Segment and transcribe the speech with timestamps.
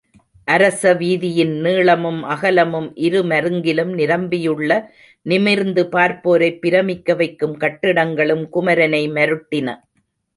[0.51, 4.71] அரசவீதியின் நீளமும் அகலமும் இரு மருங்கிலும் நிரம்பியுள்ள
[5.25, 9.77] நிமிர்ந்து பார்ப்போரைப் பிரமிக்க வைக்கும் கட்டிடங்களும் குமரனை மருட்டின.